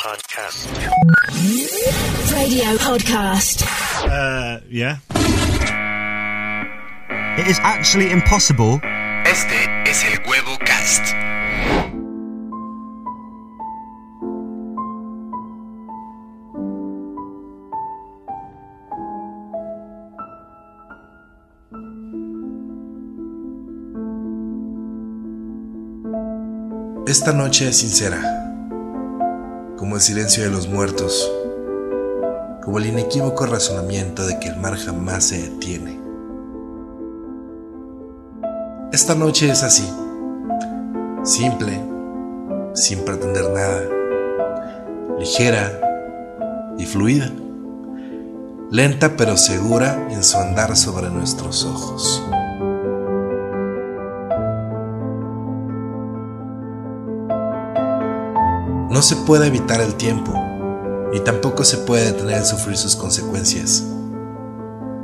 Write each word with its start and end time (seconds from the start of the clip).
podcast. 0.00 0.64
Radio 2.32 2.76
podcast. 2.78 3.62
Uh, 4.08 4.60
yeah. 4.70 4.96
It 7.38 7.46
is 7.46 7.58
actually 7.60 8.10
impossible. 8.10 8.80
Este 9.26 9.68
es 9.84 10.02
el 10.04 10.18
Huevo 10.26 10.56
Cast. 10.64 11.14
Esta 27.06 27.32
noche 27.32 27.68
es 27.68 27.78
sincera, 27.78 28.39
como 29.80 29.94
el 29.94 30.02
silencio 30.02 30.44
de 30.44 30.50
los 30.50 30.68
muertos, 30.68 31.32
como 32.62 32.76
el 32.76 32.84
inequívoco 32.84 33.46
razonamiento 33.46 34.26
de 34.26 34.38
que 34.38 34.48
el 34.48 34.56
mar 34.56 34.76
jamás 34.76 35.24
se 35.24 35.40
detiene. 35.40 35.98
Esta 38.92 39.14
noche 39.14 39.48
es 39.48 39.62
así, 39.62 39.90
simple, 41.24 41.80
sin 42.74 43.06
pretender 43.06 43.48
nada, 43.48 43.80
ligera 45.18 45.80
y 46.76 46.84
fluida, 46.84 47.32
lenta 48.70 49.16
pero 49.16 49.38
segura 49.38 50.08
en 50.10 50.22
su 50.22 50.36
andar 50.36 50.76
sobre 50.76 51.08
nuestros 51.08 51.64
ojos. 51.64 52.22
No 58.90 59.02
se 59.02 59.14
puede 59.14 59.46
evitar 59.46 59.80
el 59.80 59.94
tiempo, 59.94 60.32
ni 61.12 61.20
tampoco 61.20 61.62
se 61.62 61.78
puede 61.78 62.06
detener 62.06 62.38
el 62.38 62.44
sufrir 62.44 62.76
sus 62.76 62.96
consecuencias. 62.96 63.84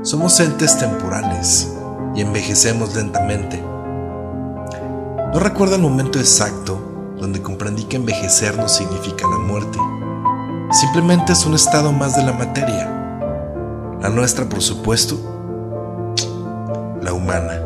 Somos 0.00 0.40
entes 0.40 0.78
temporales 0.78 1.70
y 2.14 2.22
envejecemos 2.22 2.96
lentamente. 2.96 3.62
No 5.34 5.38
recuerdo 5.38 5.76
el 5.76 5.82
momento 5.82 6.18
exacto 6.18 6.78
donde 7.20 7.42
comprendí 7.42 7.84
que 7.84 7.96
envejecer 7.96 8.56
no 8.56 8.70
significa 8.70 9.28
la 9.28 9.36
muerte. 9.36 9.78
Simplemente 10.70 11.34
es 11.34 11.44
un 11.44 11.54
estado 11.54 11.92
más 11.92 12.16
de 12.16 12.24
la 12.24 12.32
materia. 12.32 12.88
La 14.00 14.08
nuestra, 14.08 14.48
por 14.48 14.62
supuesto, 14.62 15.18
la 17.02 17.12
humana. 17.12 17.63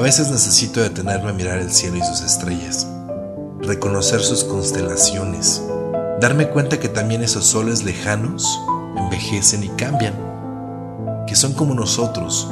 A 0.00 0.02
veces 0.02 0.30
necesito 0.30 0.80
detenerme 0.80 1.28
a 1.28 1.34
mirar 1.34 1.58
el 1.58 1.70
cielo 1.70 1.98
y 1.98 2.02
sus 2.02 2.22
estrellas, 2.22 2.86
reconocer 3.60 4.22
sus 4.22 4.44
constelaciones, 4.44 5.62
darme 6.22 6.48
cuenta 6.48 6.80
que 6.80 6.88
también 6.88 7.22
esos 7.22 7.44
soles 7.44 7.84
lejanos 7.84 8.58
envejecen 8.96 9.62
y 9.62 9.68
cambian, 9.68 10.14
que 11.26 11.36
son 11.36 11.52
como 11.52 11.74
nosotros, 11.74 12.48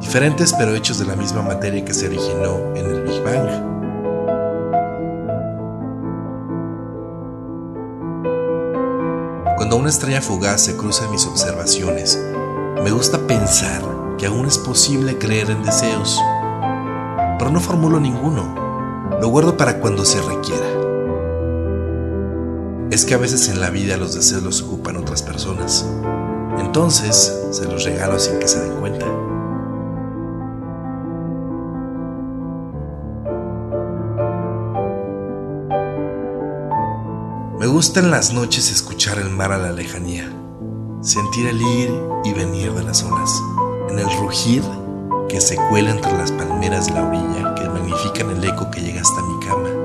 diferentes 0.00 0.54
pero 0.54 0.74
hechos 0.74 0.98
de 0.98 1.04
la 1.04 1.16
misma 1.16 1.42
materia 1.42 1.84
que 1.84 1.92
se 1.92 2.06
originó 2.06 2.74
en 2.74 2.86
el 2.86 3.02
Big 3.02 3.22
Bang. 3.22 3.46
Cuando 9.58 9.76
una 9.76 9.90
estrella 9.90 10.22
fugaz 10.22 10.62
se 10.62 10.78
cruza 10.78 11.04
en 11.04 11.10
mis 11.10 11.26
observaciones, 11.26 12.18
me 12.82 12.90
gusta 12.90 13.18
pensar 13.26 13.82
que 14.16 14.24
aún 14.24 14.46
es 14.46 14.56
posible 14.56 15.18
creer 15.18 15.50
en 15.50 15.62
deseos 15.62 16.18
pero 17.38 17.50
no 17.50 17.60
formulo 17.60 18.00
ninguno. 18.00 18.54
Lo 19.20 19.28
guardo 19.28 19.56
para 19.56 19.80
cuando 19.80 20.04
se 20.04 20.20
requiera. 20.20 20.66
Es 22.90 23.04
que 23.04 23.14
a 23.14 23.18
veces 23.18 23.48
en 23.48 23.60
la 23.60 23.70
vida 23.70 23.96
los 23.96 24.14
deseos 24.14 24.42
los 24.42 24.62
ocupan 24.62 24.96
otras 24.96 25.22
personas. 25.22 25.86
Entonces 26.58 27.32
se 27.50 27.64
los 27.64 27.84
regalo 27.84 28.18
sin 28.18 28.38
que 28.38 28.48
se 28.48 28.60
den 28.60 28.80
cuenta. 28.80 29.06
Me 37.58 37.66
gusta 37.66 38.00
en 38.00 38.10
las 38.10 38.32
noches 38.32 38.70
escuchar 38.70 39.18
el 39.18 39.30
mar 39.30 39.50
a 39.50 39.58
la 39.58 39.72
lejanía, 39.72 40.30
sentir 41.00 41.46
el 41.46 41.62
ir 41.62 41.90
y 42.24 42.32
venir 42.32 42.72
de 42.72 42.82
las 42.82 43.02
olas, 43.02 43.42
en 43.88 43.98
el 43.98 44.18
rugir 44.18 44.62
que 45.28 45.40
se 45.40 45.56
cuela 45.56 45.90
entre 45.90 46.12
las 46.12 46.32
palmeras 46.32 46.86
de 46.86 46.92
la 46.92 47.06
orilla 47.06 47.54
que 47.54 47.68
magnifican 47.68 48.30
el 48.30 48.44
eco 48.44 48.70
que 48.70 48.80
llega 48.80 49.00
hasta 49.00 49.22
mi 49.22 49.46
cama. 49.46 49.84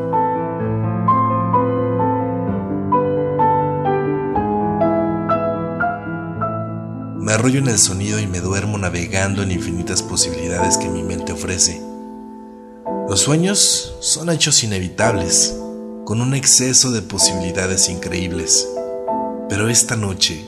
Me 7.20 7.34
arrollo 7.34 7.60
en 7.60 7.68
el 7.68 7.78
sonido 7.78 8.20
y 8.20 8.28
me 8.28 8.40
duermo 8.40 8.78
navegando 8.78 9.44
en 9.44 9.52
infinitas 9.52 10.02
posibilidades 10.02 10.78
que 10.78 10.90
mi 10.90 11.04
mente 11.04 11.32
ofrece. 11.32 11.80
Los 13.08 13.22
sueños 13.22 13.98
son 14.02 14.30
hechos 14.30 14.64
inevitables, 14.64 15.56
con 16.06 16.22
un 16.22 16.34
exceso 16.34 16.92
de 16.92 17.04
posibilidades 17.04 17.90
increíbles. 17.90 18.68
Pero 19.48 19.70
esta 19.70 19.96
noche, 19.96 20.44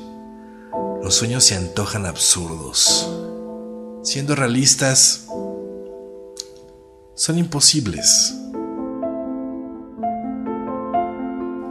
los 1.03 1.13
sueños 1.13 1.43
se 1.43 1.55
antojan 1.55 2.05
absurdos. 2.05 3.30
Siendo 4.03 4.33
realistas, 4.35 5.27
son 7.13 7.37
imposibles. 7.37 8.33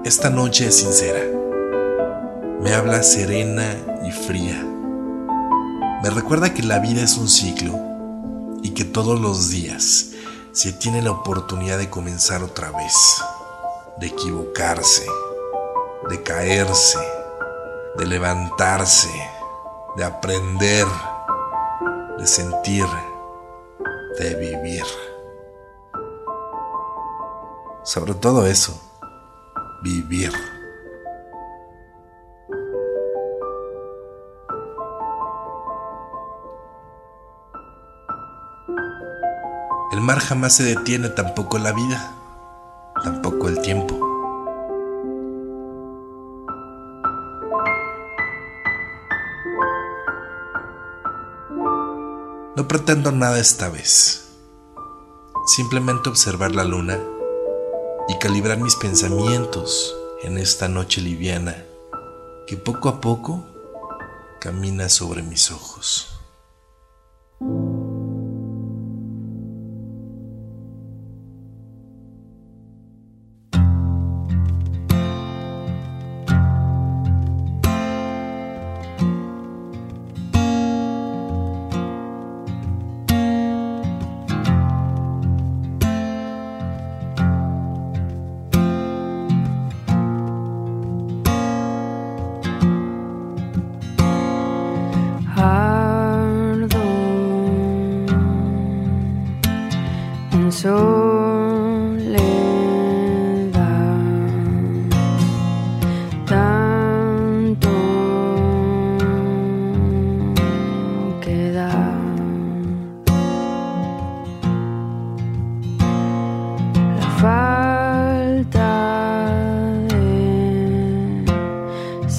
Esta 0.05 0.31
noche 0.31 0.69
es 0.69 0.77
sincera. 0.77 1.25
Me 2.61 2.73
habla 2.73 3.03
serena 3.03 3.75
y 4.07 4.13
fría. 4.13 4.65
Me 6.05 6.11
recuerda 6.11 6.55
que 6.55 6.63
la 6.63 6.79
vida 6.79 7.03
es 7.03 7.17
un 7.17 7.29
ciclo 7.29 7.77
y 8.63 8.71
que 8.75 8.85
todos 8.85 9.21
los 9.21 9.51
días 9.51 10.11
se 10.53 10.73
tiene 10.73 11.03
la 11.03 11.11
oportunidad 11.11 11.79
de 11.79 11.91
comenzar 11.91 12.45
otra 12.45 12.71
vez, 12.71 12.95
de 13.99 14.07
equivocarse, 14.07 15.05
de 16.09 16.23
caerse, 16.23 17.01
de 17.99 18.07
levantarse, 18.07 19.11
de 19.97 20.05
aprender 20.05 20.87
de 22.21 22.27
sentir, 22.27 22.85
de 24.19 24.35
vivir. 24.35 24.85
Sobre 27.83 28.13
todo 28.13 28.47
eso, 28.47 28.79
vivir. 29.83 30.31
El 39.93 40.01
mar 40.03 40.19
jamás 40.19 40.57
se 40.57 40.65
detiene, 40.65 41.09
tampoco 41.09 41.59
la 41.59 41.73
vida, 41.73 42.13
tampoco 43.03 43.49
el 43.49 43.63
tiempo. 43.63 44.10
No 52.57 52.67
pretendo 52.67 53.13
nada 53.13 53.39
esta 53.39 53.69
vez. 53.69 54.25
Simplemente 55.47 56.09
observar 56.09 56.53
la 56.53 56.65
luna 56.65 56.99
y 58.09 58.19
calibrar 58.19 58.59
mis 58.59 58.75
pensamientos 58.75 59.95
en 60.25 60.37
esta 60.37 60.69
noche 60.69 61.01
liviana 61.01 61.65
que 62.49 62.57
poco 62.57 62.89
a 62.89 63.01
poco 63.01 63.45
camina 64.41 64.89
sobre 64.89 65.23
mis 65.23 65.53
ojos. 65.53 66.10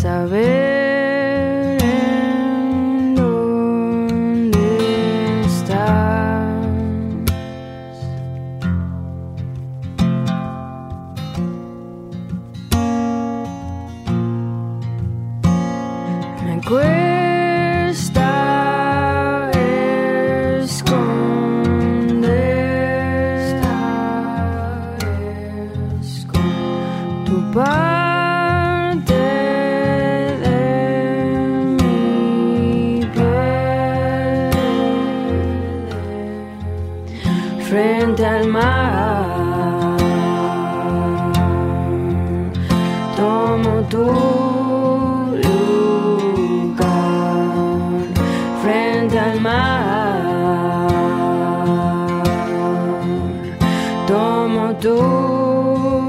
saber. 0.01 0.70
Frente 38.21 38.25
al 38.27 38.47
mar. 38.47 39.97
Tomo 43.17 43.81
tu 43.89 44.05
lugar 45.43 46.75
frente 48.61 49.19
al 49.19 49.41
mar. 49.41 50.21
Tomo 54.07 54.75
tu 54.75 56.00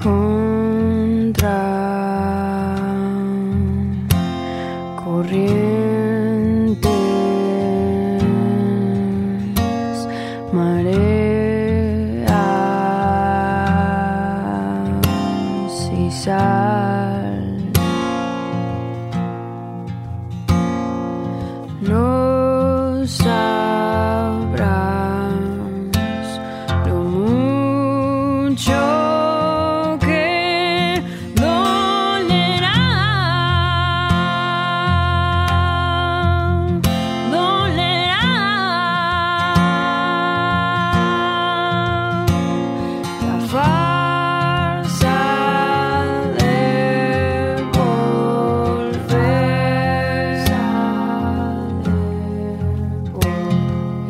Contra. 0.00 1.67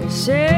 El 0.08 0.57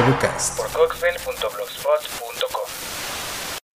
Huevo 0.00 0.18
Cast. 0.18 0.56